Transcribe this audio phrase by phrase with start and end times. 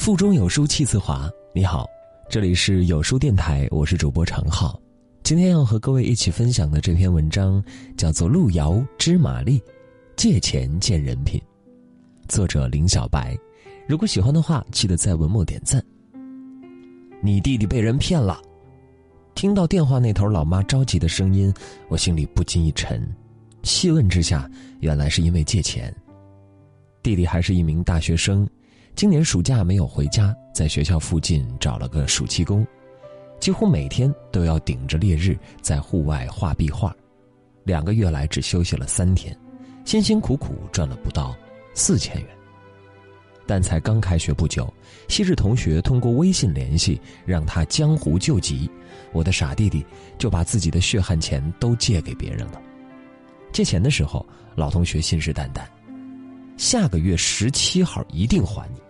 [0.00, 1.30] 腹中有书气自华。
[1.54, 1.86] 你好，
[2.30, 4.80] 这里是有书电台，我是主播常浩。
[5.22, 7.62] 今天要和各位一起分享的这篇文章
[7.98, 9.60] 叫做《路遥知马力，
[10.16, 11.38] 借钱见人品》，
[12.30, 13.36] 作者林小白。
[13.86, 15.84] 如果喜欢的话，记得在文末点赞。
[17.20, 18.40] 你弟弟被人骗了，
[19.34, 21.52] 听到电话那头老妈着急的声音，
[21.90, 23.06] 我心里不禁一沉。
[23.64, 25.94] 细问之下，原来是因为借钱。
[27.02, 28.48] 弟弟还是一名大学生。
[28.94, 32.66] 今年暑假没有回家，在学校附近找了个暑期工，
[33.38, 36.94] 几乎每天都要顶着烈日在户外画壁画，
[37.64, 39.34] 两个月来只休息了三天，
[39.86, 41.34] 辛辛苦苦赚了不到
[41.72, 42.28] 四千元。
[43.46, 44.72] 但才刚开学不久，
[45.08, 48.70] 昔日同学通过微信联系，让他江湖救急，
[49.12, 49.84] 我的傻弟弟
[50.18, 52.60] 就把自己的血汗钱都借给别人了。
[53.50, 55.62] 借钱的时候，老同学信誓旦旦。
[56.60, 58.82] 下个月十七号一定还你，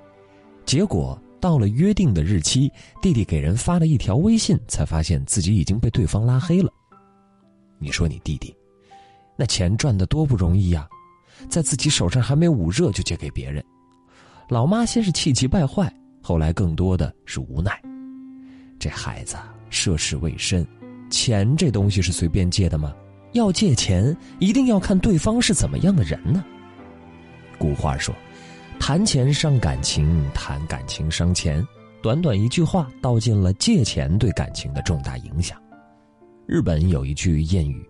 [0.67, 2.69] 结果到了约定的日期，
[3.01, 6.69] 弟弟给人发了一条微信，才发现自己已经被对方拉黑了。
[7.79, 8.53] 你说你弟弟，
[9.37, 10.89] 那钱赚的多不容易呀，
[11.49, 13.65] 在自己手上还没捂热就借给别人。
[14.49, 17.81] 老妈先是气急败坏，后来更多的是无奈。
[18.81, 19.37] 这孩子
[19.71, 20.67] 涉世未深，
[21.09, 22.93] 钱这东西是随便借的吗？
[23.35, 26.45] 要借钱一定要看对方是怎么样的人呢？
[27.61, 28.15] 古话说
[28.81, 31.63] ：“谈钱伤感情，谈感情伤钱。”
[32.03, 35.61] 短短一句话，道尽了借钱对感情的重大影响。
[36.47, 37.87] 日本有一句谚语：“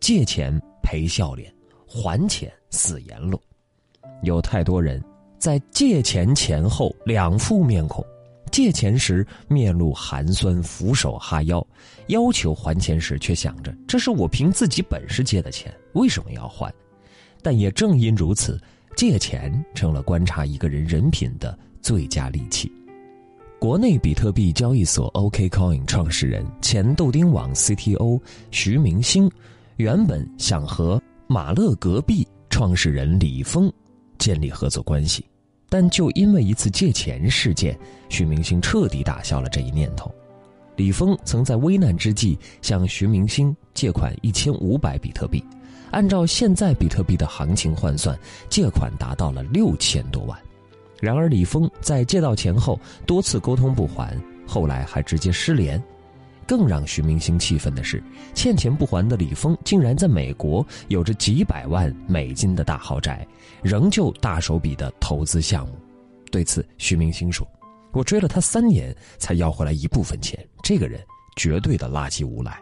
[0.00, 1.50] 借钱赔笑脸，
[1.86, 3.40] 还钱死阎罗。”
[4.22, 5.02] 有太多人
[5.38, 8.04] 在借钱前后两副面孔，
[8.52, 11.66] 借钱时面露寒酸，俯首哈腰；
[12.08, 16.70] 要求还钱时却想着：“这是我凭自己本事借的钱，为什么要还？”
[17.42, 18.60] 但也正因如此。
[19.00, 22.70] 借钱成了观察一个人人品的最佳利器。
[23.58, 29.30] 国内比特币交易所 OKCoin 创始人、前豆丁网 CTO 徐明星，
[29.78, 33.72] 原本想和马勒隔壁创始人李峰
[34.18, 35.24] 建立合作关系，
[35.70, 37.74] 但就因为一次借钱事件，
[38.10, 40.14] 徐明星彻底打消了这一念头。
[40.76, 45.42] 李峰曾在危难之际向徐明星借款一千五百比特币。
[45.90, 48.18] 按照现在比特币的行情换算，
[48.48, 50.38] 借款达到了六千多万。
[51.00, 55.82] 然而，李峰在借到钱后多次沟通不还，后来还直接失联。
[56.46, 58.02] 更让徐明星气愤的是，
[58.34, 63.26] 欠钱不还的李峰竟然在美国有着几百万美金的大豪宅，
[63.62, 65.74] 仍旧大手笔的投资项目。
[66.30, 67.46] 对此，徐明星说
[67.92, 71.00] ：“我追了他三年才要回来一部分钱，这个人
[71.36, 72.60] 绝对的垃圾无赖。”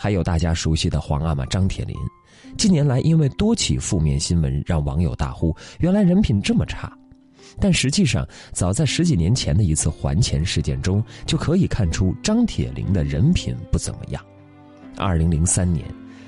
[0.00, 1.94] 还有大家熟悉的皇阿玛张铁林。
[2.56, 6.92] 近年来，因为多起负面新闻，让网友大呼：“原来人品这么差。”
[7.60, 14.24] 但实际上，早在十几年前的一次还钱事件中，就可以看出张铁林的人品不怎么样。
[14.96, 15.84] 二零零三年，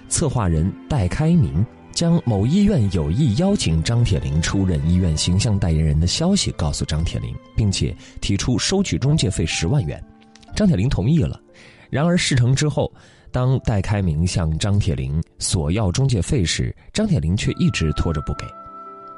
[0.09, 10.03] 策划人戴开明将某医院有意邀请张铁林出任医院形象代言人的消息告诉张铁林，并且提出收取中介费十万元，
[10.57, 11.41] 张铁林同意了。
[11.91, 12.93] 然而事成之后。
[13.33, 18.45] 当戴开明向张铁林索要中介费时，张铁林却一直拖着不给。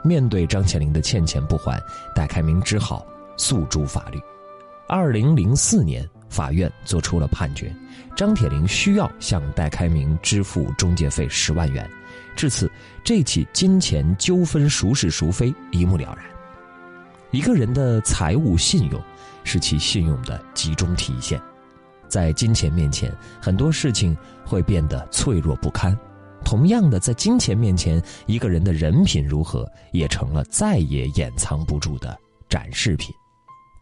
[0.04, 1.80] 面对张铁林的欠钱不还，
[2.14, 3.06] 戴开明只好
[3.36, 4.20] 诉诸法律。
[4.88, 7.74] 二零零四年，法院作出了判决，
[8.16, 11.88] 张铁林需要向戴开明支付中介费十万元。
[12.36, 12.70] 至此，
[13.04, 16.24] 这起金钱纠纷孰是孰非一目了然。
[17.30, 19.00] 一个人的财务信用，
[19.44, 21.40] 是其信用的集中体现。
[22.12, 24.14] 在金钱面前，很多事情
[24.44, 25.98] 会变得脆弱不堪。
[26.44, 32.14] 同样的，在金钱面前，一个人的人品如何，也成了再也掩藏不住的
[32.50, 33.14] 展示品。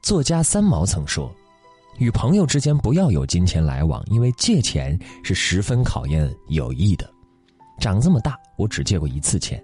[0.00, 1.28] 作家三毛曾说
[1.98, 7.12] ：“与朋友之间不要有金钱来往，因为借钱是十分考验友谊的。”
[7.82, 9.60] 长这么大，我只借过一次钱。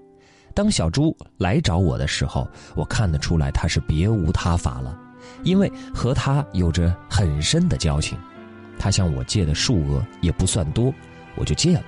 [0.54, 4.98] 当小朱来找我的时候，我看得出来他是别无他法了，
[5.44, 8.18] 因为和他有着很深的交情。
[8.78, 10.92] 他向我借的数额也不算多，
[11.34, 11.84] 我就借了，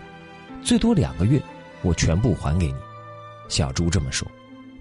[0.63, 1.41] 最多两个月，
[1.83, 2.75] 我全部还给你。
[3.49, 4.27] 小朱这么说，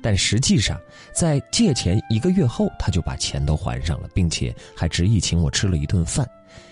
[0.02, 0.80] 但实际上
[1.14, 6.28] 在借钱一个月后，他就把钱都还上了，并且还执意请我吃了一顿饭。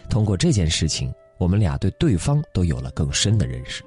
[0.09, 3.83] 通过这件事情，我们俩对对方都有了更深的认识。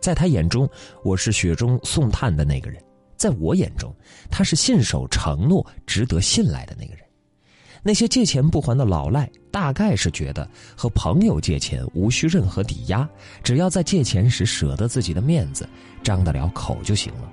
[0.00, 0.68] 在他眼中，
[1.04, 2.80] 我是雪中送炭的那个人；
[3.16, 3.94] 在我眼中，
[4.30, 7.04] 他是信守承诺、值得信赖的那个人。
[7.82, 13.08] 那些借钱不还的老赖，大概是觉得和朋友借钱无需任何抵押，
[13.42, 15.68] 只要在借钱时舍得自己的面子，
[16.02, 17.30] 张得了口就行了。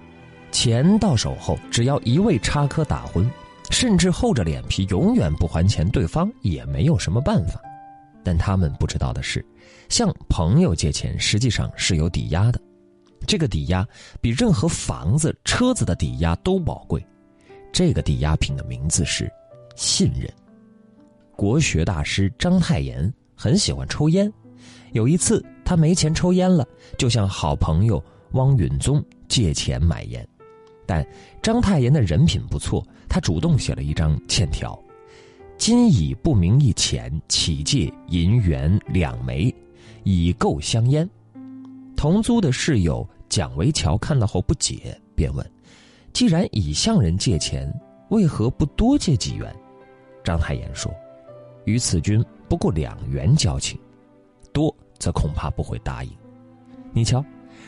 [0.51, 3.29] 钱到手后，只要一味插科打诨，
[3.69, 7.61] 甚至厚着脸皮永远不还钱，对方也没有什么办法。
[8.23, 9.45] 但他们不知道的是，
[9.87, 12.59] 向朋友借钱实际上是有抵押的，
[13.27, 13.87] 这个抵押
[14.19, 17.05] 比任何房子、车子的抵押都宝贵。
[17.71, 19.31] 这个抵押品的名字是
[19.79, 20.29] 信任。
[21.37, 24.29] 国学大师章太炎很喜欢抽烟，
[24.91, 26.67] 有一次他没钱抽烟了，
[26.97, 28.03] 就向好朋友
[28.33, 30.27] 汪允宗借钱买烟。
[30.85, 31.05] 但
[31.41, 34.77] 章太炎的人品不错，他主动写了一张欠条
[35.57, 39.53] ：“今以不明一钱起借银元两枚，
[40.03, 41.09] 以购香烟。”
[41.95, 45.51] 同租的室友蒋维桥看到后不解，便问
[46.11, 47.73] ：“既然已向人借钱，
[48.09, 49.55] 为何不多借几元？”
[50.29, 50.93] 章太炎说
[51.65, 53.79] ：“与此君不过两元交情，
[54.53, 56.11] 多则恐怕不会答应。
[56.93, 57.25] 你瞧。”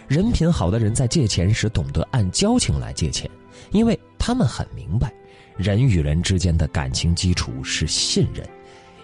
[0.08, 3.30] 人品好的人在借钱时懂得按交情来借钱，
[3.72, 5.12] 因为他们很明白，
[5.58, 8.48] 人与人之间的感情基础是信任。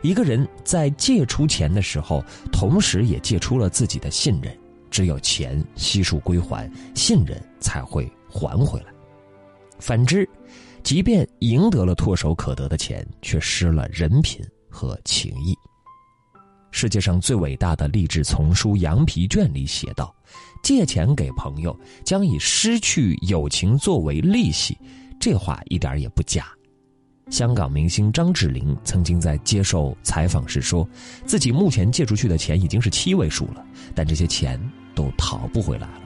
[0.03, 4.55] 一个人在借出钱的时候，同时也借出了自己的信任。
[4.91, 8.93] 只有钱悉数归还，信任才会还回来。
[9.79, 10.29] 反之，
[10.87, 14.39] 即便赢得了唾手可得的钱，却失了人品
[14.69, 15.53] 和情谊。
[16.71, 20.15] 世界上最伟大的励志丛书《羊皮卷》里写道
[20.63, 24.77] ：“借钱给朋友，将以失去友情作为利息。”
[25.19, 26.47] 这话一点也不假。
[27.29, 30.87] 香港明星张智霖曾经在接受采访时说，
[31.25, 33.61] 自己目前借出去的钱已经是七位数了，
[33.93, 34.57] 但这些钱
[34.95, 36.01] 都讨不回来了。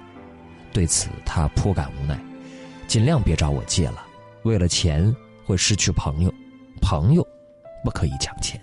[0.74, 2.20] 对此，他颇感无奈
[2.90, 4.08] ：“尽量别找我借了，
[4.44, 5.16] 为了钱
[5.46, 6.34] 会失去朋友，
[6.82, 7.26] 朋友
[7.84, 8.62] 不可以抢钱。”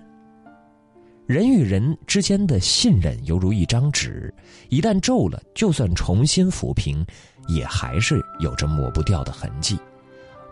[1.26, 4.32] 人与人之间的信任犹如一张纸，
[4.70, 7.04] 一旦皱了，就算重新抚平，
[7.48, 9.78] 也还是有着抹不掉的痕迹。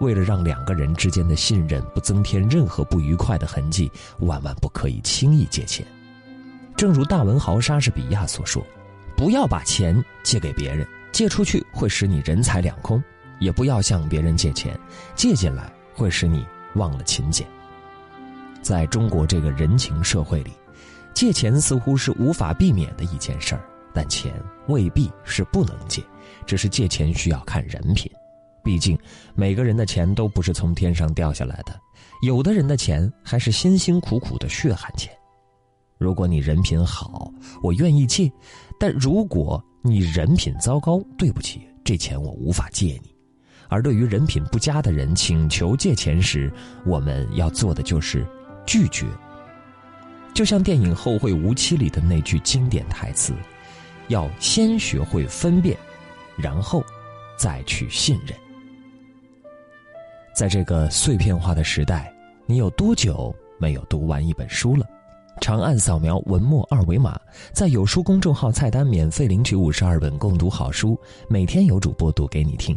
[0.00, 3.90] 为了让两个人之间的信任不增添任何不愉快的痕迹，
[4.20, 5.86] 万万不可以轻易借钱。
[6.76, 8.62] 正如大文豪莎士比亚所说
[9.16, 13.00] ：“不要把钱借给别人，借出去会使你人财两空；
[13.40, 14.78] 也不要向别人借钱，
[15.14, 16.44] 借进来会使你
[16.74, 17.46] 忘了勤俭。”
[18.62, 20.52] 在中国这个人情社会里。
[21.14, 24.34] 借钱似乎是无法避免的一件事儿，但钱
[24.68, 26.04] 未必是不能借，
[26.44, 28.12] 只是借钱需要看人品。
[28.62, 28.98] 毕竟
[29.34, 31.74] 每个人的钱都不是从天上掉下来的，
[32.20, 35.10] 有的人的钱还是辛辛苦苦的血汗钱。
[35.96, 38.30] 如果你人品好，我愿意借；
[38.78, 43.15] 但如果你人品糟糕，对不起，这钱我无法借你。
[43.68, 46.52] 而对于人品不佳的人请求借钱时，
[46.84, 48.26] 我们要做的就是
[48.66, 49.06] 拒绝。
[50.34, 53.32] 就像电影《后会无期》里的那句经典台词
[54.08, 55.76] ：“要先学会分辨，
[56.36, 56.84] 然后
[57.38, 58.36] 再去信任。”
[60.34, 62.12] 在这个碎片化的时代，
[62.44, 64.86] 你有多久没有读完一本书了？
[65.40, 67.18] 长按扫描文末二维码，
[67.52, 70.98] 在有书公众号菜单免费领取五十二本共读好书，
[71.28, 72.76] 每天有主播读给你听。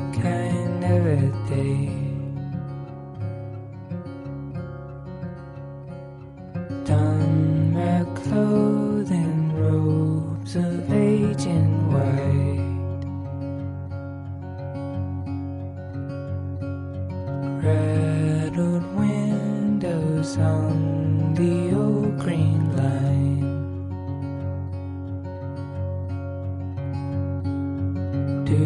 [17.63, 23.41] Rattled windows on the old green line.
[28.45, 28.63] Do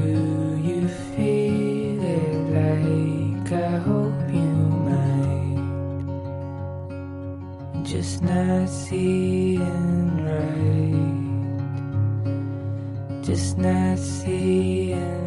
[0.64, 4.54] you feel it like I hope you
[4.88, 5.60] might?
[7.84, 9.25] Just not seeing
[13.26, 15.25] Just not seeing